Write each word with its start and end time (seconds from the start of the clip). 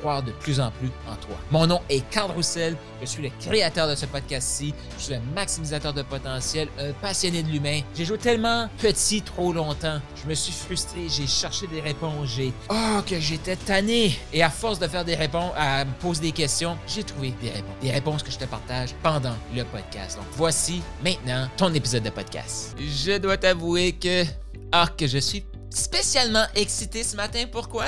croire 0.00 0.22
de 0.22 0.32
plus 0.32 0.60
en 0.60 0.70
plus 0.70 0.90
en 1.08 1.16
toi. 1.16 1.36
Mon 1.50 1.66
nom 1.66 1.80
est 1.88 2.08
Carl 2.10 2.30
Roussel, 2.30 2.76
je 3.00 3.06
suis 3.06 3.22
le 3.22 3.30
créateur 3.40 3.88
de 3.88 3.94
ce 3.94 4.06
podcast-ci, 4.06 4.74
je 4.98 5.02
suis 5.04 5.14
un 5.14 5.22
maximisateur 5.34 5.92
de 5.92 6.02
potentiel, 6.02 6.68
un 6.78 6.92
passionné 6.92 7.42
de 7.42 7.48
l'humain. 7.48 7.80
J'ai 7.94 8.04
joué 8.04 8.18
tellement 8.18 8.68
petit 8.78 9.22
trop 9.22 9.52
longtemps, 9.52 10.00
je 10.22 10.28
me 10.28 10.34
suis 10.34 10.52
frustré, 10.52 11.08
j'ai 11.08 11.26
cherché 11.26 11.66
des 11.66 11.80
réponses, 11.80 12.28
j'ai... 12.36 12.52
Oh, 12.70 13.00
que 13.06 13.18
j'étais 13.18 13.56
tanné! 13.56 14.16
Et 14.32 14.42
à 14.42 14.50
force 14.50 14.78
de 14.78 14.86
faire 14.86 15.04
des 15.04 15.14
réponses, 15.14 15.52
à 15.56 15.84
me 15.84 15.92
poser 16.00 16.22
des 16.22 16.32
questions, 16.32 16.76
j'ai 16.86 17.04
trouvé 17.04 17.34
des 17.42 17.50
réponses. 17.50 17.76
Des 17.82 17.90
réponses 17.90 18.22
que 18.22 18.30
je 18.30 18.38
te 18.38 18.44
partage 18.44 18.90
pendant 19.02 19.34
le 19.54 19.64
podcast. 19.64 20.16
Donc 20.16 20.26
voici 20.32 20.82
maintenant 21.02 21.48
ton 21.56 21.72
épisode 21.74 22.02
de 22.02 22.10
podcast. 22.10 22.76
Je 22.78 23.18
dois 23.18 23.36
t'avouer 23.36 23.92
que. 23.92 24.24
Ah, 24.72 24.88
que 24.96 25.06
je 25.06 25.18
suis 25.18 25.44
spécialement 25.70 26.44
excité 26.54 27.02
ce 27.04 27.16
matin. 27.16 27.44
Pourquoi? 27.50 27.86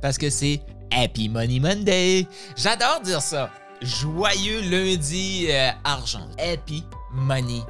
Parce 0.00 0.16
que 0.16 0.30
c'est 0.30 0.60
Happy 0.90 1.28
Money 1.28 1.60
Monday. 1.60 2.26
J'adore 2.56 3.00
dire 3.02 3.22
ça. 3.22 3.50
Joyeux 3.80 4.60
lundi 4.62 5.46
euh, 5.50 5.70
argent. 5.84 6.26
Happy 6.38 6.84
Money 7.12 7.62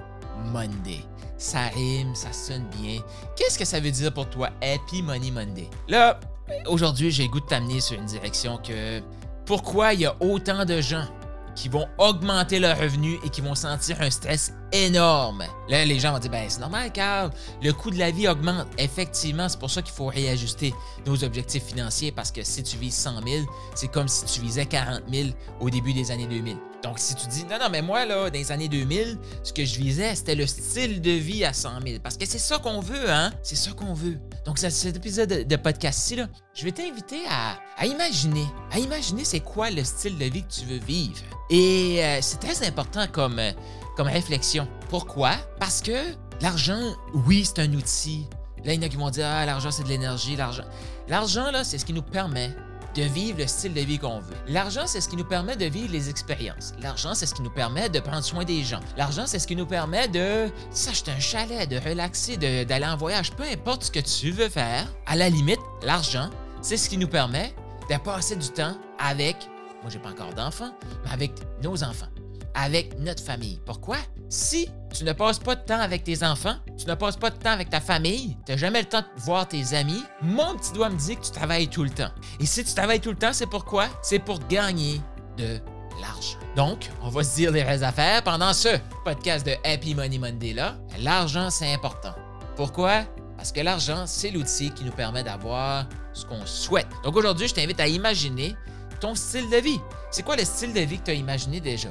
Monday. 0.47 1.05
Ça 1.39 1.69
rime, 1.75 2.15
ça 2.15 2.33
sonne 2.33 2.67
bien. 2.81 3.01
Qu'est-ce 3.37 3.59
que 3.59 3.65
ça 3.65 3.81
veut 3.81 3.91
dire 3.91 4.13
pour 4.13 4.29
toi, 4.29 4.51
Happy 4.63 5.03
Money 5.03 5.31
Monday? 5.31 5.69
Là, 5.89 6.21
aujourd'hui, 6.67 7.11
j'ai 7.11 7.25
le 7.25 7.31
goût 7.31 7.41
de 7.41 7.47
t'amener 7.47 7.81
sur 7.81 7.99
une 7.99 8.07
direction 8.07 8.59
que. 8.59 9.01
Pourquoi 9.47 9.95
il 9.95 10.01
y 10.01 10.07
a 10.07 10.15
autant 10.21 10.65
de 10.65 10.81
gens 10.81 11.07
qui 11.55 11.69
vont 11.69 11.87
augmenter 11.99 12.59
leurs 12.59 12.79
revenus 12.79 13.19
et 13.25 13.29
qui 13.29 13.41
vont 13.41 13.55
sentir 13.55 14.01
un 14.01 14.11
stress 14.11 14.53
énorme. 14.73 15.45
Là, 15.69 15.85
les 15.85 15.99
gens 15.99 16.13
vont 16.13 16.19
dire, 16.19 16.31
ben 16.31 16.45
c'est 16.49 16.61
normal, 16.61 16.93
Carl, 16.93 17.31
le 17.63 17.73
coût 17.73 17.91
de 17.91 17.99
la 17.99 18.11
vie 18.11 18.29
augmente. 18.29 18.69
Effectivement, 18.79 19.49
c'est 19.49 19.59
pour 19.59 19.71
ça 19.71 19.83
qu'il 19.83 19.95
faut 19.95 20.07
réajuster 20.07 20.75
nos 21.07 21.23
objectifs 21.25 21.65
financiers 21.65 22.13
parce 22.13 22.31
que 22.31 22.43
si 22.43 22.63
tu 22.63 22.77
vises 22.77 22.95
100 22.95 23.23
000, 23.27 23.45
c'est 23.75 23.89
comme 23.89 24.09
si 24.09 24.25
tu 24.27 24.41
visais 24.41 24.67
40 24.67 25.03
000 25.13 25.31
au 25.61 25.71
début 25.71 25.93
des 25.93 26.11
années 26.11 26.27
2000. 26.27 26.57
Donc, 26.83 26.99
si 26.99 27.15
tu 27.15 27.27
dis, 27.27 27.45
non, 27.45 27.59
non, 27.61 27.69
mais 27.71 27.83
moi, 27.83 28.07
là, 28.07 28.31
dans 28.31 28.39
les 28.39 28.53
années 28.53 28.69
2000, 28.69 29.19
ce 29.43 29.53
que 29.53 29.65
je 29.65 29.79
visais, 29.79 30.15
c'était 30.15 30.35
le 30.35 30.47
style 30.47 31.03
de 31.03 31.11
vie 31.11 31.45
à 31.45 31.53
100 31.53 31.81
000. 31.87 31.99
Parce 32.03 32.17
que 32.17 32.25
c'est 32.25 32.39
ça 32.39 32.59
qu'on 32.59 32.81
veut, 32.81 33.11
hein? 33.11 33.33
C'est 33.43 33.57
ça 33.57 33.73
qu'on 33.73 33.93
veut. 33.93 34.19
Donc, 34.47 34.59
cet 34.59 34.97
épisode 34.97 35.47
de 35.47 35.57
podcast-ci, 35.57 36.17
là, 36.17 36.29
je 36.55 36.65
vais 36.65 36.73
t'inviter 36.73 37.21
à, 37.29 37.85
imaginer, 37.85 38.47
à 38.73 38.79
imaginer 38.79 39.25
c'est 39.25 39.41
quoi 39.41 39.71
le 39.71 39.85
style 39.85 40.17
de 40.17 40.25
vie 40.25 40.43
que 40.43 40.53
tu 40.53 40.65
veux 40.65 40.79
vivre. 40.79 41.21
Et 41.51 42.03
euh, 42.03 42.19
c'est 42.23 42.41
très 42.41 42.67
important 42.67 43.07
comme, 43.13 43.39
euh, 43.39 43.53
comme 43.97 44.09
réflexion. 44.09 44.67
Pourquoi? 44.89 45.33
Parce 45.59 45.83
que 45.83 46.15
l'argent, 46.41 46.81
oui, 47.27 47.45
c'est 47.45 47.61
un 47.61 47.73
outil. 47.75 48.27
Là, 48.65 48.73
il 48.73 48.81
y 48.81 48.85
en 48.85 48.87
a 48.87 48.89
qui 48.89 48.97
vont 48.97 49.11
dire, 49.11 49.27
ah, 49.27 49.45
l'argent, 49.45 49.71
c'est 49.71 49.83
de 49.85 49.89
l'énergie, 49.89 50.37
l'argent. 50.37 50.65
L'argent, 51.09 51.51
là, 51.51 51.63
c'est 51.63 51.77
ce 51.77 51.85
qui 51.85 51.93
nous 51.93 52.03
permet 52.03 52.51
de 52.95 53.03
vivre 53.03 53.39
le 53.39 53.47
style 53.47 53.75
de 53.75 53.81
vie 53.81 53.99
qu'on 53.99 54.21
veut. 54.21 54.37
L'argent, 54.49 54.87
c'est 54.87 55.01
ce 55.01 55.09
qui 55.09 55.17
nous 55.17 55.25
permet 55.25 55.57
de 55.57 55.67
vivre 55.67 55.93
les 55.93 56.09
expériences. 56.11 56.73
L'argent, 56.81 57.15
c'est 57.15 57.27
ce 57.27 57.35
qui 57.35 57.43
nous 57.43 57.51
permet 57.51 57.89
de 57.89 58.01
prendre 58.01 58.25
soin 58.25 58.45
des 58.45 58.63
gens. 58.63 58.81
L'argent, 58.97 59.25
c'est 59.27 59.39
ce 59.39 59.47
qui 59.47 59.57
nous 59.57 59.67
permet 59.67 60.09
de 60.09 60.49
s'acheter 60.71 61.11
un 61.11 61.21
chalet, 61.21 61.69
de 61.69 61.79
relaxer, 61.79 62.37
d'aller 62.37 62.87
en 62.87 62.97
voyage, 62.97 63.33
peu 63.33 63.45
importe 63.45 63.85
ce 63.85 63.91
que 63.91 64.01
tu 64.01 64.31
veux 64.31 64.49
faire. 64.49 64.87
À 65.07 65.17
la 65.17 65.29
limite, 65.29 65.61
l'argent, 65.83 66.31
c'est 66.63 66.77
ce 66.77 66.89
qui 66.89 66.99
nous 66.99 67.09
permet 67.09 67.55
de 67.91 67.97
passer 67.97 68.37
du 68.37 68.49
temps 68.49 68.77
avec, 68.99 69.37
moi 69.83 69.91
j'ai 69.91 69.99
pas 69.99 70.11
encore 70.11 70.35
d'enfants, 70.35 70.73
mais 71.05 71.11
avec 71.11 71.33
nos 71.63 71.83
enfants 71.83 72.07
avec 72.55 72.99
notre 72.99 73.23
famille. 73.23 73.61
Pourquoi? 73.65 73.97
Si 74.29 74.69
tu 74.93 75.05
ne 75.05 75.13
passes 75.13 75.39
pas 75.39 75.55
de 75.55 75.63
temps 75.63 75.81
avec 75.81 76.05
tes 76.05 76.25
enfants, 76.25 76.57
tu 76.79 76.87
ne 76.87 76.95
passes 76.95 77.17
pas 77.17 77.31
de 77.31 77.37
temps 77.37 77.51
avec 77.51 77.71
ta 77.71 77.81
famille, 77.81 78.37
tu 78.47 78.53
n'as 78.53 78.59
jamais 78.59 78.81
le 78.81 78.89
temps 78.89 79.01
de 79.01 79.21
voir 79.23 79.47
tes 79.47 79.75
amis, 79.75 80.03
mon 80.23 80.57
petit 80.57 80.73
doigt 80.73 80.91
me 80.91 80.99
dit 80.99 81.17
que 81.17 81.23
tu 81.23 81.31
travailles 81.31 81.69
tout 81.69 81.85
le 81.85 81.91
temps. 81.91 82.11
Et 82.39 82.47
si 82.47 82.65
tu 82.65 82.75
travailles 82.75 83.01
tout 83.01 83.11
le 83.11 83.19
temps, 83.19 83.33
c'est 83.33 83.47
pourquoi? 83.47 83.89
C'est 84.03 84.19
pour 84.19 84.39
gagner 84.49 85.01
de 85.37 85.59
l'argent. 86.01 86.39
Donc, 86.57 86.91
on 87.03 87.09
va 87.09 87.23
se 87.23 87.37
dire 87.37 87.53
les 87.53 87.63
vraies 87.63 87.83
affaires 87.83 88.23
pendant 88.23 88.53
ce 88.53 88.69
podcast 89.05 89.47
de 89.47 89.55
Happy 89.65 89.95
Money 89.95 90.19
Monday 90.19 90.53
là. 90.53 90.77
L'argent, 90.99 91.51
c'est 91.51 91.73
important. 91.73 92.15
Pourquoi? 92.57 93.05
Parce 93.37 93.53
que 93.53 93.61
l'argent, 93.61 94.05
c'est 94.07 94.31
l'outil 94.31 94.71
qui 94.71 94.85
nous 94.85 94.93
permet 94.93 95.23
d'avoir 95.23 95.87
ce 96.13 96.27
qu'on 96.27 96.45
souhaite. 96.45 96.89
Donc 97.05 97.17
aujourd'hui, 97.17 97.49
je 97.49 97.55
t'invite 97.55 97.81
à 97.81 97.87
imaginer 97.87 98.55
ton 99.01 99.15
style 99.15 99.49
de 99.49 99.57
vie. 99.57 99.81
C'est 100.11 100.23
quoi 100.23 100.37
le 100.37 100.45
style 100.45 100.75
de 100.75 100.81
vie 100.81 100.99
que 100.99 101.05
tu 101.05 101.11
as 101.13 101.15
imaginé 101.15 101.61
déjà? 101.61 101.89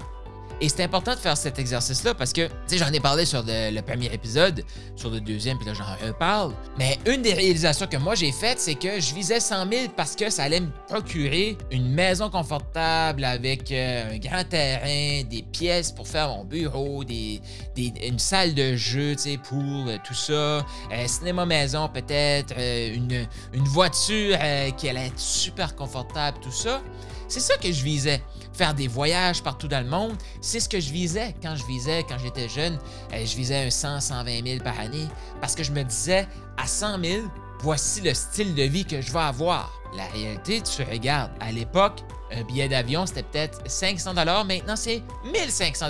Et 0.62 0.68
c'est 0.68 0.84
important 0.84 1.12
de 1.12 1.20
faire 1.20 1.38
cet 1.38 1.58
exercice-là 1.58 2.14
parce 2.14 2.34
que, 2.34 2.48
tu 2.48 2.54
sais, 2.68 2.78
j'en 2.78 2.92
ai 2.92 3.00
parlé 3.00 3.26
sur 3.26 3.44
le, 3.46 3.82
premier 3.82 4.14
épisode, 4.14 4.64
sur 4.96 5.10
le 5.10 5.22
deuxième, 5.22 5.58
puis 5.58 5.66
là, 5.66 5.74
j'en 5.74 6.08
reparle. 6.08 6.54
Mais 6.78 6.98
une 7.06 7.22
des 7.22 7.34
réalisations 7.34 7.88
que 7.88 7.96
moi 7.96 8.16
j'ai 8.16 8.34
faites, 8.34 8.60
c'est 8.60 8.76
que 8.76 9.00
je 9.00 9.14
visais 9.16 9.40
100 9.40 9.70
000 9.72 9.86
parce 9.96 10.16
que 10.16 10.30
ça 10.30 10.44
allait 10.44 10.60
me 10.60 10.70
procurer 10.88 11.58
une 11.72 11.90
maison 11.90 12.30
confortable 12.30 13.24
avec 13.24 13.72
euh, 13.72 14.14
un 14.14 14.18
grand 14.18 14.44
terrain, 14.44 15.24
des 15.24 15.44
pièces 15.44 15.94
pour 15.94 16.08
faire 16.08 16.28
mon 16.28 16.44
bureau, 16.44 17.06
des, 17.06 17.42
une 17.78 18.20
salle 18.20 18.54
de 18.54 18.76
jeu, 18.76 19.16
tu 19.16 19.24
sais, 19.24 19.38
pour 19.38 19.88
euh, 19.88 19.98
tout 20.04 20.14
ça, 20.14 20.66
un 20.92 21.08
cinéma 21.08 21.46
maison 21.46 21.88
peut-être, 21.88 22.54
euh, 22.58 22.94
une, 22.94 23.28
une 23.54 23.68
voiture 23.68 24.38
qui 24.76 24.90
allait 24.90 25.08
être 25.08 25.20
super 25.20 25.76
confortable, 25.76 26.38
tout 26.42 26.52
ça. 26.52 26.82
C'est 27.30 27.40
ça 27.40 27.56
que 27.58 27.72
je 27.72 27.84
visais. 27.84 28.22
Faire 28.54 28.74
des 28.74 28.88
voyages 28.88 29.44
partout 29.44 29.68
dans 29.68 29.84
le 29.84 29.90
monde, 29.90 30.18
c'est 30.42 30.60
ce 30.60 30.68
que 30.68 30.80
je 30.80 30.92
visais 30.92 31.36
quand 31.42 31.56
je 31.56 31.66
visais, 31.66 32.04
quand 32.10 32.18
j'étais 32.18 32.50
jeune. 32.50 32.78
Euh, 33.14 33.26
je 33.26 33.36
visais 33.38 33.68
un 33.68 33.70
100, 33.70 34.02
120 34.02 34.46
000 34.46 34.64
par 34.64 34.78
année 34.80 35.08
parce 35.40 35.56
que 35.56 35.64
je 35.64 35.72
me 35.72 35.84
disais, 35.84 36.28
à 36.58 36.66
100 36.66 37.04
000, 37.04 37.28
voici 37.62 38.02
le 38.02 38.14
style 38.16 38.56
de 38.56 38.64
vie 38.64 38.84
que 38.84 39.00
je 39.00 39.14
vais 39.14 39.20
avoir. 39.20 39.72
La 39.96 40.06
réalité, 40.08 40.62
tu 40.62 40.84
regardes, 40.84 41.32
à 41.40 41.52
l'époque, 41.52 42.00
un 42.32 42.44
billet 42.44 42.68
d'avion, 42.68 43.06
c'était 43.06 43.24
peut-être 43.24 43.62
500 43.70 44.14
Maintenant, 44.14 44.76
c'est 44.76 45.04
1500 45.32 45.86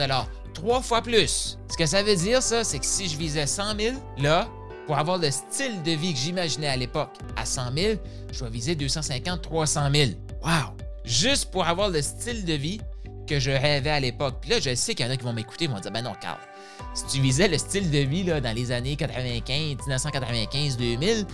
Trois 0.54 0.82
fois 0.82 1.02
plus. 1.02 1.58
Ce 1.70 1.78
que 1.78 1.86
ça 1.86 2.04
veut 2.04 2.16
dire, 2.16 2.42
ça, 2.44 2.64
c'est 2.64 2.80
que 2.80 2.86
si 2.86 3.08
je 3.08 3.18
visais 3.18 3.48
100 3.48 3.80
000, 3.80 3.96
là, 4.18 4.48
pour 4.88 4.98
avoir 4.98 5.18
le 5.18 5.32
style 5.32 5.84
de 5.84 5.92
vie 5.92 6.14
que 6.14 6.20
j'imaginais 6.20 6.68
à 6.68 6.76
l'époque, 6.76 7.12
à 7.36 7.46
100 7.46 7.74
000, 7.74 7.94
je 8.32 8.44
vais 8.44 8.50
viser 8.50 8.76
250, 8.76 9.42
300 9.42 9.90
000. 9.94 10.12
Wow! 10.42 10.79
Juste 11.10 11.52
pour 11.52 11.68
avoir 11.68 11.90
le 11.90 12.02
style 12.02 12.46
de 12.46 12.54
vie 12.54 12.80
que 13.28 13.40
je 13.40 13.52
rêvais 13.52 13.90
à 13.90 14.00
l'époque. 14.00 14.38
Puis 14.42 14.52
là, 14.52 14.60
je 14.60 14.74
sais 14.76 14.96
qu'il 14.96 15.06
y 15.06 15.10
en 15.10 15.12
a 15.12 15.18
qui 15.18 15.24
vont 15.24 15.34
m'écouter, 15.34 15.68
vont 15.68 15.80
dire 15.80 15.92
Ben 15.92 16.04
non, 16.04 16.14
Carl, 16.20 16.38
si 16.94 17.06
tu 17.08 17.22
visais 17.22 17.48
le 17.48 17.58
style 17.58 17.92
de 17.92 18.00
vie 18.00 18.24
là, 18.24 18.40
dans 18.42 18.56
les 18.56 18.72
années 18.72 18.96
95, 18.96 19.78
1995, 19.86 20.78
2000, 20.78 21.26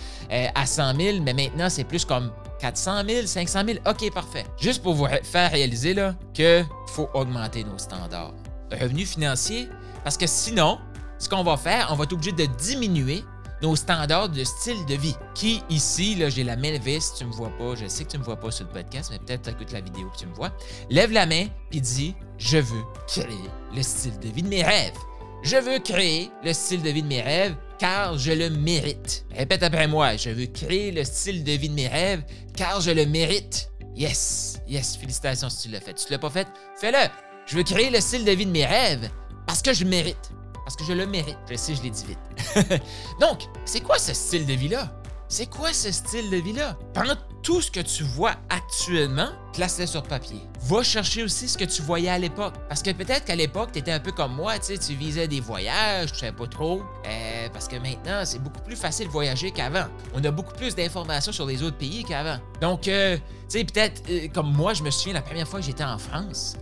à 0.55 0.65
100 0.65 0.95
000, 0.95 1.21
mais 1.21 1.33
maintenant 1.33 1.69
c'est 1.69 1.83
plus 1.83 2.03
comme 2.05 2.31
400 2.59 3.03
000, 3.07 3.27
500 3.27 3.61
000, 3.65 3.79
ok, 3.85 4.13
parfait. 4.13 4.45
Juste 4.59 4.81
pour 4.81 4.93
vous 4.93 5.07
faire 5.23 5.51
réaliser 5.51 5.93
là, 5.93 6.15
qu'il 6.33 6.65
faut 6.87 7.09
augmenter 7.13 7.63
nos 7.63 7.77
standards. 7.77 8.33
revenus 8.71 9.09
financiers, 9.09 9.69
parce 10.03 10.17
que 10.17 10.27
sinon, 10.27 10.79
ce 11.17 11.29
qu'on 11.29 11.43
va 11.43 11.55
faire, 11.55 11.87
on 11.91 11.95
va 11.95 12.03
être 12.03 12.13
obligé 12.13 12.31
de 12.33 12.45
diminuer 12.45 13.23
nos 13.61 13.75
standards 13.75 14.29
de 14.29 14.43
style 14.43 14.85
de 14.85 14.95
vie. 14.95 15.15
Qui 15.33 15.61
ici, 15.69 16.15
là, 16.15 16.29
j'ai 16.29 16.43
la 16.43 16.55
main 16.55 16.71
levée, 16.71 16.99
si 16.99 17.15
tu 17.15 17.25
me 17.25 17.31
vois 17.31 17.51
pas, 17.57 17.75
je 17.75 17.87
sais 17.87 18.03
que 18.03 18.11
tu 18.11 18.17
me 18.17 18.23
vois 18.23 18.39
pas 18.39 18.51
sur 18.51 18.65
le 18.65 18.71
podcast, 18.71 19.09
mais 19.11 19.19
peut-être 19.19 19.49
écoutes 19.49 19.71
la 19.71 19.81
vidéo 19.81 20.09
que 20.09 20.19
tu 20.19 20.27
me 20.27 20.33
vois. 20.33 20.51
Lève 20.89 21.11
la 21.11 21.25
main 21.25 21.47
puis 21.69 21.81
dis 21.81 22.15
Je 22.37 22.57
veux 22.57 22.83
créer 23.07 23.49
le 23.75 23.81
style 23.81 24.19
de 24.19 24.29
vie 24.29 24.43
de 24.43 24.49
mes 24.49 24.63
rêves. 24.63 24.97
Je 25.43 25.57
veux 25.57 25.79
créer 25.79 26.31
le 26.43 26.53
style 26.53 26.81
de 26.81 26.89
vie 26.89 27.03
de 27.03 27.07
mes 27.07 27.21
rêves 27.21 27.55
car 27.77 28.17
je 28.17 28.31
le 28.31 28.49
mérite. 28.49 29.25
Répète 29.31 29.63
après 29.63 29.87
moi, 29.87 30.15
je 30.17 30.29
veux 30.29 30.47
créer 30.47 30.91
le 30.91 31.03
style 31.03 31.43
de 31.43 31.51
vie 31.51 31.69
de 31.69 31.75
mes 31.75 31.87
rêves 31.87 32.23
car 32.55 32.81
je 32.81 32.91
le 32.91 33.05
mérite. 33.05 33.71
Yes, 33.95 34.59
yes, 34.67 34.97
félicitations 34.97 35.49
si 35.49 35.67
tu 35.67 35.69
l'as 35.69 35.79
fait. 35.79 35.97
Si 35.97 36.07
tu 36.07 36.11
l'as 36.11 36.19
pas 36.19 36.29
fait, 36.29 36.47
fais-le. 36.79 37.07
Je 37.45 37.55
veux 37.57 37.63
créer 37.63 37.89
le 37.89 38.01
style 38.01 38.25
de 38.25 38.31
vie 38.31 38.45
de 38.45 38.51
mes 38.51 38.65
rêves 38.65 39.09
parce 39.45 39.61
que 39.61 39.73
je 39.73 39.85
mérite. 39.85 40.31
Parce 40.65 40.75
que 40.75 40.83
je 40.83 40.93
le 40.93 41.05
mérite. 41.05 41.37
Je 41.49 41.55
sais, 41.55 41.75
je 41.75 41.83
l'ai 41.83 41.91
dit 41.91 42.05
vite. 42.05 42.81
Donc, 43.21 43.43
c'est 43.63 43.81
quoi 43.81 43.97
ce 43.99 44.13
style 44.13 44.45
de 44.45 44.53
vie-là? 44.53 44.91
C'est 45.27 45.47
quoi 45.47 45.73
ce 45.73 45.91
style 45.91 46.29
de 46.29 46.37
vie-là? 46.37 46.77
Prends 46.93 47.15
tout 47.41 47.61
ce 47.61 47.71
que 47.71 47.79
tu 47.79 48.03
vois 48.03 48.33
actuellement, 48.49 49.29
place-le 49.53 49.85
sur 49.85 50.03
papier. 50.03 50.39
Va 50.61 50.83
chercher 50.83 51.23
aussi 51.23 51.47
ce 51.47 51.57
que 51.57 51.65
tu 51.65 51.81
voyais 51.81 52.09
à 52.09 52.19
l'époque. 52.19 52.53
Parce 52.67 52.83
que 52.83 52.91
peut-être 52.91 53.25
qu'à 53.25 53.35
l'époque, 53.35 53.71
tu 53.71 53.79
étais 53.79 53.91
un 53.91 53.99
peu 53.99 54.11
comme 54.11 54.33
moi, 54.35 54.57
tu 54.59 54.65
sais, 54.65 54.77
tu 54.77 54.93
visais 54.93 55.27
des 55.27 55.39
voyages, 55.39 56.11
tu 56.11 56.19
savais 56.19 56.31
pas 56.31 56.47
trop. 56.47 56.83
Euh, 57.07 57.49
parce 57.51 57.67
que 57.67 57.75
maintenant, 57.75 58.23
c'est 58.23 58.39
beaucoup 58.39 58.61
plus 58.61 58.75
facile 58.75 59.07
de 59.07 59.11
voyager 59.11 59.51
qu'avant. 59.51 59.85
On 60.13 60.23
a 60.23 60.31
beaucoup 60.31 60.53
plus 60.53 60.75
d'informations 60.75 61.31
sur 61.31 61.45
les 61.47 61.61
autres 61.63 61.77
pays 61.77 62.03
qu'avant. 62.03 62.37
Donc, 62.61 62.87
euh, 62.87 63.17
tu 63.17 63.59
sais, 63.59 63.63
peut-être 63.63 64.03
euh, 64.09 64.27
comme 64.33 64.51
moi, 64.51 64.73
je 64.73 64.83
me 64.83 64.91
souviens 64.91 65.13
la 65.13 65.21
première 65.21 65.47
fois 65.47 65.59
que 65.59 65.65
j'étais 65.65 65.83
en 65.83 65.97
France, 65.97 66.55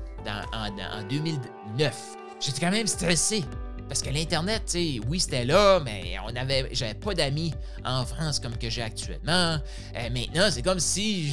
en 0.53 1.03
2009. 1.09 1.95
J'étais 2.39 2.59
quand 2.59 2.71
même 2.71 2.87
stressé 2.87 3.43
Parce 3.93 4.01
que 4.01 4.09
l'Internet, 4.09 4.63
tu 4.65 4.71
sais, 4.71 5.01
oui, 5.07 5.19
c'était 5.19 5.45
là, 5.45 5.79
mais 5.79 6.15
on 6.27 6.35
avait, 6.35 6.67
j'avais 6.71 6.95
pas 6.95 7.13
d'amis 7.13 7.53
en 7.85 8.03
France 8.03 8.39
comme 8.39 8.57
que 8.57 8.67
j'ai 8.67 8.81
actuellement. 8.81 9.59
Euh, 9.95 10.09
maintenant, 10.09 10.47
c'est 10.49 10.63
comme 10.63 10.79
si, 10.79 11.31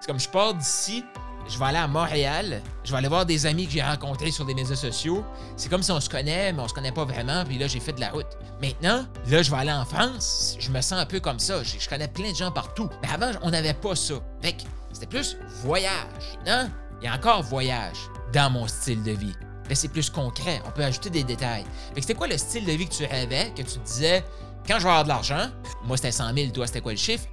c'est 0.00 0.06
comme 0.06 0.20
je 0.20 0.28
pars 0.28 0.54
d'ici, 0.54 1.02
je 1.48 1.58
vais 1.58 1.64
aller 1.64 1.78
à 1.78 1.88
Montréal, 1.88 2.62
je 2.84 2.92
vais 2.92 2.98
aller 2.98 3.08
voir 3.08 3.26
des 3.26 3.44
amis 3.44 3.66
que 3.66 3.72
j'ai 3.72 3.82
rencontrés 3.82 4.30
sur 4.30 4.44
des 4.44 4.54
médias 4.54 4.76
sociaux. 4.76 5.24
C'est 5.56 5.68
comme 5.68 5.82
si 5.82 5.90
on 5.90 5.98
se 5.98 6.08
connaît, 6.08 6.52
mais 6.52 6.62
on 6.62 6.68
se 6.68 6.74
connaît 6.74 6.92
pas 6.92 7.04
vraiment, 7.04 7.42
puis 7.44 7.58
là, 7.58 7.66
j'ai 7.66 7.80
fait 7.80 7.94
de 7.94 8.00
la 8.00 8.10
route. 8.10 8.38
Maintenant, 8.62 9.04
là, 9.26 9.42
je 9.42 9.50
vais 9.50 9.56
aller 9.56 9.72
en 9.72 9.84
France, 9.84 10.54
je 10.60 10.70
me 10.70 10.80
sens 10.82 11.00
un 11.00 11.06
peu 11.06 11.18
comme 11.18 11.40
ça. 11.40 11.64
Je, 11.64 11.76
je 11.80 11.88
connais 11.88 12.06
plein 12.06 12.30
de 12.30 12.36
gens 12.36 12.52
partout. 12.52 12.88
Mais 13.02 13.08
avant, 13.08 13.36
on 13.42 13.50
n'avait 13.50 13.74
pas 13.74 13.96
ça. 13.96 14.14
Fait 14.40 14.52
que 14.52 14.62
c'était 14.92 15.06
plus 15.06 15.36
voyage, 15.64 16.38
non? 16.46 16.70
Il 17.02 17.06
y 17.06 17.08
a 17.08 17.16
encore 17.16 17.42
voyage 17.42 17.98
dans 18.32 18.48
mon 18.48 18.68
style 18.68 19.02
de 19.02 19.10
vie. 19.10 19.34
C'est 19.74 19.88
plus 19.88 20.10
concret, 20.10 20.62
on 20.66 20.70
peut 20.70 20.84
ajouter 20.84 21.10
des 21.10 21.24
détails. 21.24 21.64
Fait 21.88 21.96
que 21.96 22.00
c'était 22.02 22.14
quoi 22.14 22.28
le 22.28 22.38
style 22.38 22.64
de 22.64 22.72
vie 22.72 22.86
que 22.86 22.94
tu 22.94 23.04
rêvais, 23.04 23.52
que 23.56 23.62
tu 23.62 23.78
disais, 23.84 24.24
quand 24.66 24.78
je 24.78 24.84
vais 24.84 24.90
avoir 24.90 25.04
de 25.04 25.08
l'argent, 25.08 25.48
moi 25.84 25.96
c'était 25.96 26.12
100 26.12 26.34
000, 26.34 26.50
toi 26.50 26.66
c'était 26.66 26.80
quoi 26.80 26.92
le 26.92 26.98
chiffre? 26.98 27.26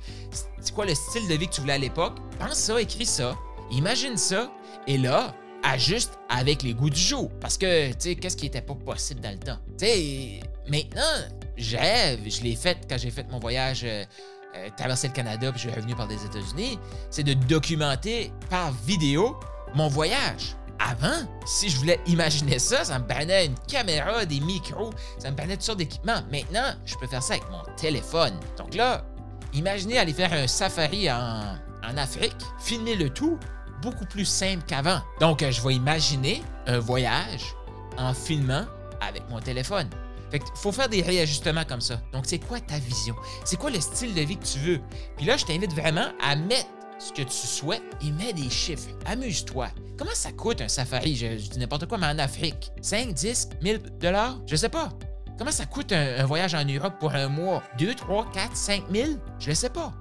C'est 0.60 0.74
quoi 0.74 0.86
le 0.86 0.96
style 0.96 1.28
de 1.28 1.36
vie 1.36 1.48
que 1.48 1.54
tu 1.54 1.62
voulais 1.62 1.74
à 1.74 1.78
l'époque? 1.78 2.18
Pense 2.40 2.56
ça, 2.56 2.82
écris 2.82 3.06
ça, 3.06 3.36
imagine 3.72 4.18
ça, 4.18 4.52
et 4.88 4.98
là, 4.98 5.34
ajuste 5.64 6.20
avec 6.30 6.64
les 6.64 6.74
goûts 6.74 6.90
du 6.90 7.00
jour. 7.00 7.32
Parce 7.40 7.58
que, 7.58 7.90
tu 7.92 7.96
sais, 8.00 8.16
qu'est-ce 8.16 8.36
qui 8.36 8.48
était 8.48 8.62
pas 8.62 8.76
possible 8.76 9.22
dans 9.22 9.32
le 9.32 9.40
temps? 9.40 9.58
Tu 9.78 9.86
sais, 9.86 10.40
maintenant, 10.68 11.02
je 11.56 11.78
rêve, 11.78 12.20
je 12.26 12.42
l'ai 12.42 12.56
fait 12.56 12.78
quand 12.90 12.98
j'ai 12.98 13.12
fait 13.12 13.30
mon 13.32 13.40
voyage. 13.40 13.82
Euh, 13.84 14.04
euh, 14.56 14.70
traverser 14.78 15.08
le 15.08 15.14
Canada 15.14 15.52
puis 15.52 15.64
je 15.64 15.68
suis 15.68 15.76
revenu 15.76 15.96
par 15.96 16.06
les 16.06 16.24
États-Unis, 16.24 16.78
c'est 17.10 17.24
de 17.24 17.34
documenter 17.34 18.32
par 18.52 18.72
vidéo 18.86 19.36
mon 19.74 19.88
voyage. 19.88 20.56
Avant, 20.86 21.26
si 21.46 21.70
je 21.70 21.78
voulais 21.78 22.00
imaginer 22.08 22.60
ça, 22.60 22.84
ça 22.84 23.00
me 23.00 23.08
prenait 23.08 23.46
une 23.46 23.58
caméra, 23.70 24.26
des 24.26 24.42
micros, 24.42 24.90
ça 25.18 25.32
me 25.32 25.36
prenait 25.38 25.54
toutes 25.54 25.64
sortes 25.64 25.78
d'équipements. 25.78 26.22
Maintenant, 26.30 26.74
je 26.86 26.96
peux 26.98 27.08
faire 27.08 27.24
ça 27.24 27.36
avec 27.36 27.50
mon 27.50 27.64
téléphone. 27.78 28.34
Donc 28.58 28.76
là, 28.76 29.06
imaginez 29.54 29.98
aller 29.98 30.12
faire 30.12 30.34
un 30.34 30.46
safari 30.46 31.10
en, 31.10 31.56
Afrique, 31.98 32.36
filmer 32.60 32.96
le 32.96 33.10
tout, 33.10 33.38
beaucoup 33.82 34.06
plus 34.06 34.26
simple 34.26 34.64
qu'avant. 34.66 35.02
Donc, 35.20 35.44
je 35.44 35.62
vais 35.62 35.76
imaginer 35.76 36.42
un 36.66 36.80
voyage 36.80 37.56
en 37.98 38.14
filmant 38.14 38.66
avec 39.02 39.30
mon 39.30 39.40
téléphone. 39.40 39.90
Fait 40.32 40.40
que 40.40 40.46
faut 40.56 40.72
faire 40.72 40.90
des 40.90 41.02
réajustements 41.02 41.66
comme 41.66 41.82
ça. 41.82 42.02
Donc, 42.14 42.24
c'est 42.26 42.40
quoi 42.40 42.60
ta 42.60 42.80
vision? 42.80 43.16
C'est 43.46 43.58
quoi 43.58 43.70
le 43.70 43.82
style 43.82 44.14
de 44.14 44.22
vie 44.22 44.38
que 44.38 44.46
tu 44.46 44.60
veux? 44.60 44.80
Puis 45.18 45.26
là, 45.26 45.38
je 45.38 45.46
t'invite 45.46 45.74
vraiment 45.74 46.08
à 46.22 46.36
mettre 46.36 46.70
ce 47.00 47.12
que 47.12 47.22
tu 47.22 47.48
souhaites 47.48 47.84
et 48.02 48.12
mets 48.12 48.34
des 48.34 48.50
chiffres. 48.50 48.90
Amuse-toi. 49.06 49.68
Comment 49.98 50.16
ça 50.16 50.32
coûte 50.32 50.62
un 50.62 50.68
safari? 50.68 51.16
Je, 51.16 51.28
dis 51.28 51.60
n'importe 51.60 51.86
quoi, 51.86 51.98
mais 51.98 52.08
en 52.08 52.20
Afrique. 52.20 52.72
5, 52.82 53.14
10, 53.14 53.50
1000 53.62 53.82
dollars? 54.00 54.40
Je 54.48 54.56
sais 54.56 54.70
pas. 54.70 54.90
Comment 55.38 55.52
ça 55.52 55.66
coûte 55.66 55.92
un, 55.92 56.26
voyage 56.26 56.56
en 56.56 56.66
Europe 56.66 56.96
pour 57.00 57.14
un 57.14 57.28
mois? 57.28 57.64
2, 57.78 57.94
3, 57.94 58.32
4, 58.32 58.56
5 58.56 58.84
000? 58.92 59.12
Je 59.40 59.50
ne 59.50 59.56
sais 59.56 59.70
pas. 59.70 59.94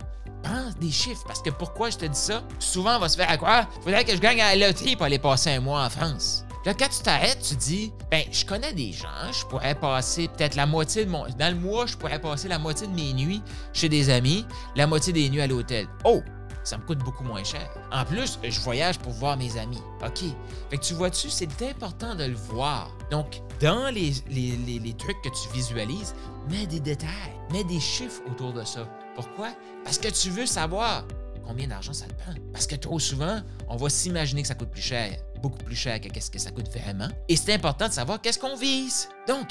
Pense 0.43 0.77
des 0.81 0.91
chiffres, 0.91 1.23
parce 1.27 1.43
que 1.43 1.51
pourquoi 1.51 1.91
je 1.91 1.99
te 1.99 2.05
dis 2.05 2.19
ça? 2.19 2.43
Souvent, 2.59 2.97
on 2.97 3.01
va 3.01 3.09
se 3.09 3.17
faire 3.17 3.31
à 3.31 3.37
croire, 3.37 3.69
faudrait 3.83 4.05
que 4.05 4.13
je 4.13 4.21
gagne 4.21 4.41
à 4.41 4.57
la 4.57 4.69
loterie 4.69 4.97
pour 4.97 5.07
aller 5.07 5.19
passer 5.19 5.51
un 5.51 5.61
mois 5.61 5.85
en 5.85 5.91
France. 5.91 6.45
Là, 6.65 6.75
quand 6.75 6.89
tu 6.89 7.03
t'arrêtes, 7.03 7.41
tu 7.49 7.57
dis, 7.57 7.93
ben, 8.11 8.25
je 8.31 8.45
connais 8.45 8.73
des 8.73 8.93
gens, 8.93 9.33
je 9.33 9.45
pourrais 9.47 9.75
passer 9.75 10.29
peut-être 10.29 10.55
la 10.55 10.67
moitié 10.67 11.05
de 11.05 11.11
mon. 11.11 11.27
Dans 11.39 11.55
le 11.55 11.61
mois, 11.61 11.87
je 11.87 11.97
pourrais 11.97 12.21
passer 12.21 12.49
la 12.49 12.59
moitié 12.59 12.87
de 12.87 12.95
mes 12.95 13.13
nuits 13.13 13.43
chez 13.73 13.89
des 13.89 14.11
amis, 14.11 14.47
la 14.77 14.87
moitié 14.87 15.13
des 15.13 15.29
nuits 15.29 15.41
à 15.41 15.47
l'hôtel. 15.47 15.87
Oh! 16.05 16.23
Ça 16.65 16.79
me 16.79 16.83
coûte 16.85 16.99
beaucoup 16.99 17.25
moins 17.25 17.45
cher. 17.45 17.69
En 17.91 18.05
plus, 18.05 18.39
je 18.43 18.61
voyage 18.61 18.99
pour 18.99 19.13
voir 19.13 19.37
mes 19.37 19.57
amis. 19.59 19.83
OK. 20.05 20.25
Fait 20.71 20.77
que 20.77 20.83
tu 20.83 20.95
vois-tu, 20.95 21.29
c'est 21.31 21.63
important 21.63 22.15
de 22.15 22.25
le 22.25 22.35
voir. 22.37 22.91
Donc, 23.11 23.41
dans 23.61 23.93
les, 23.93 24.13
les, 24.29 24.57
les 24.79 24.93
trucs 24.95 25.21
que 25.23 25.29
tu 25.29 25.53
visualises, 25.53 26.15
mets 26.51 26.67
des 26.67 26.81
détails, 26.81 27.09
mets 27.53 27.65
des 27.65 27.81
chiffres 27.81 28.23
autour 28.31 28.53
de 28.53 28.65
ça. 28.65 28.87
Pourquoi? 29.15 29.51
Parce 29.85 29.99
que 29.99 30.09
tu 30.09 30.31
veux 30.31 30.47
savoir 30.47 31.05
combien 31.45 31.67
d'argent 31.67 31.93
ça 31.93 32.07
te 32.07 32.15
prend. 32.15 32.35
Parce 32.53 32.67
que 32.67 32.77
trop 32.77 32.99
souvent, 32.99 33.41
on 33.69 33.77
va 33.77 33.89
s'imaginer 33.89 34.43
que 34.43 34.49
ça 34.49 34.55
coûte 34.55 34.71
plus 34.71 34.83
cher, 34.83 35.17
beaucoup 35.41 35.59
plus 35.59 35.77
cher 35.77 36.01
que 36.01 36.09
qu'est-ce 36.09 36.31
que 36.31 36.39
ça 36.39 36.51
coûte 36.51 36.69
vraiment. 36.71 37.09
Et 37.29 37.37
c'est 37.37 37.53
important 37.53 37.89
de 37.89 37.93
savoir 37.93 38.21
qu'est-ce 38.21 38.39
qu'on 38.39 38.57
vise. 38.57 39.09
Donc, 39.29 39.49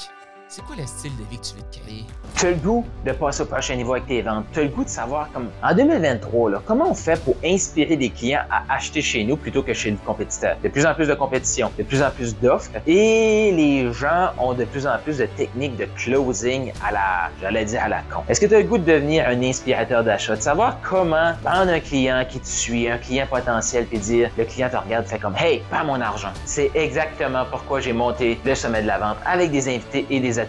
c'est 0.51 0.65
quoi 0.65 0.75
le 0.75 0.86
style 0.86 1.15
de 1.15 1.24
vie 1.30 1.38
que 1.38 1.45
tu 1.45 1.56
veux 1.56 1.62
te 1.71 1.80
créer? 1.80 2.06
Tu 2.36 2.45
as 2.45 2.50
le 2.50 2.57
goût 2.57 2.86
de 3.06 3.13
passer 3.13 3.44
au 3.44 3.45
prochain 3.45 3.74
niveau 3.74 3.94
avec 3.94 4.07
tes 4.07 4.21
ventes. 4.21 4.44
Tu 4.51 4.59
as 4.59 4.63
le 4.63 4.68
goût 4.68 4.83
de 4.83 4.89
savoir, 4.89 5.31
comme 5.31 5.48
en 5.63 5.74
2023, 5.74 6.50
là, 6.50 6.62
comment 6.65 6.89
on 6.89 6.94
fait 6.94 7.24
pour 7.24 7.38
inspirer 7.42 7.95
des 7.95 8.09
clients 8.09 8.42
à 8.50 8.63
acheter 8.74 9.01
chez 9.01 9.24
nous 9.24 9.38
plutôt 9.38 9.63
que 9.63 9.74
chez 9.74 9.92
le 9.92 9.98
compétiteur? 10.06 10.57
De 10.62 10.68
plus 10.68 10.86
en 10.86 10.94
plus 10.94 11.07
de 11.07 11.13
compétition, 11.13 11.71
de 11.77 11.83
plus 11.83 12.03
en 12.03 12.12
plus 12.12 12.38
d'offres 12.38 12.71
et 12.86 13.53
les 13.53 13.94
gens 13.94 14.31
ont 14.39 14.53
de 14.53 14.65
plus 14.65 14.86
en 14.86 14.98
plus 15.01 15.19
de 15.19 15.25
techniques 15.25 15.77
de 15.77 15.88
closing 15.95 16.74
à 16.86 16.92
la, 16.92 17.30
j'allais 17.39 17.63
dire 17.63 17.83
à 17.83 17.88
la 17.88 18.01
con. 18.12 18.24
Est-ce 18.27 18.42
que 18.42 18.48
tu 18.48 18.56
as 18.56 18.59
le 18.59 18.65
goût 18.65 18.77
de 18.77 18.83
devenir 18.83 19.30
un 19.30 19.42
inspirateur 19.42 20.03
d'achat? 20.03 20.36
De 20.36 20.42
savoir 20.42 20.80
comment 20.81 21.31
prendre 21.45 21.71
un 21.71 21.80
client 21.80 22.25
qui 22.27 22.42
te 22.42 22.48
suit, 22.48 22.89
un 22.89 22.98
client 22.98 23.25
potentiel, 23.25 23.86
puis 23.86 24.00
dire, 24.00 24.30
le 24.38 24.44
client 24.44 24.68
te 24.69 24.75
regarde, 24.75 25.06
fait 25.06 25.19
comme, 25.19 25.36
hey, 25.38 25.62
pas 25.69 25.86
mon 25.86 26.01
argent. 26.01 26.31
C'est 26.44 26.71
exactement 26.75 27.45
pourquoi 27.50 27.80
j'ai 27.80 27.94
monté 27.94 28.38
le 28.44 28.53
sommet 28.53 28.81
de 28.81 28.88
la 28.88 28.98
vente 28.98 29.18
avec 29.25 29.50
des 29.51 29.69
invités 29.69 30.06
et 30.09 30.19
des 30.19 30.40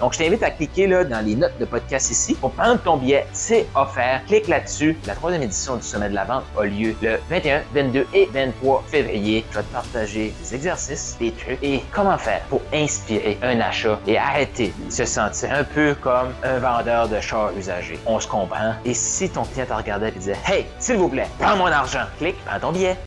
donc, 0.00 0.12
je 0.12 0.18
t'invite 0.18 0.42
à 0.42 0.50
cliquer 0.50 0.86
là, 0.86 1.04
dans 1.04 1.24
les 1.24 1.34
notes 1.34 1.58
de 1.58 1.64
podcast 1.64 2.10
ici 2.10 2.34
pour 2.34 2.52
prendre 2.52 2.80
ton 2.80 2.96
billet. 2.96 3.26
C'est 3.32 3.66
offert. 3.74 4.22
Clique 4.26 4.48
là-dessus. 4.48 4.96
La 5.06 5.14
troisième 5.14 5.42
édition 5.42 5.76
du 5.76 5.82
Sommet 5.82 6.08
de 6.08 6.14
la 6.14 6.24
Vente 6.24 6.44
a 6.58 6.64
lieu 6.64 6.94
le 7.02 7.18
21, 7.28 7.62
22 7.74 8.06
et 8.14 8.28
23 8.32 8.84
février. 8.86 9.44
Je 9.50 9.58
vais 9.58 9.64
te 9.64 9.72
partager 9.72 10.34
des 10.40 10.54
exercices, 10.54 11.16
des 11.18 11.32
trucs 11.32 11.62
et 11.62 11.82
comment 11.92 12.18
faire 12.18 12.40
pour 12.48 12.60
inspirer 12.72 13.38
un 13.42 13.60
achat 13.60 13.98
et 14.06 14.18
arrêter 14.18 14.72
de 14.86 14.92
se 14.92 15.04
sentir 15.04 15.52
un 15.52 15.64
peu 15.64 15.94
comme 15.94 16.32
un 16.42 16.58
vendeur 16.58 17.08
de 17.08 17.20
chars 17.20 17.50
usagés. 17.56 17.98
On 18.06 18.20
se 18.20 18.28
comprend. 18.28 18.74
Et 18.84 18.94
si 18.94 19.28
ton 19.28 19.42
client 19.42 19.66
te 19.66 19.72
regardait 19.72 20.08
et 20.08 20.12
disait 20.12 20.36
Hey, 20.46 20.66
s'il 20.78 20.96
vous 20.96 21.08
plaît, 21.08 21.28
prends 21.38 21.56
mon 21.56 21.66
argent, 21.66 22.04
clique, 22.18 22.36
prends 22.44 22.60
ton 22.60 22.72
billet. 22.72 22.96